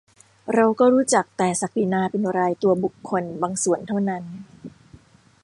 [0.53, 4.23] เราก็รู้จักแต่ศักดินาเป็นรายตัวบุคคลบางส่วนเท่านั้น